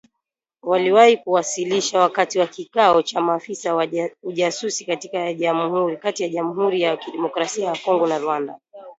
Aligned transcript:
Waliwahi 0.61 1.17
kuwasilishwa 1.17 2.01
wakati 2.01 2.39
wa 2.39 2.47
kikao 2.47 3.01
cha 3.01 3.21
maafisa 3.21 3.75
wa 3.75 3.87
ujasusi 4.23 4.85
kati 4.85 5.09
ya 6.21 6.33
Jamhuri 6.33 6.81
ya 6.81 6.97
Kidemokrasia 6.97 7.65
ya 7.67 7.75
kongo 7.85 8.07
na 8.07 8.17
Rwanda 8.19 8.57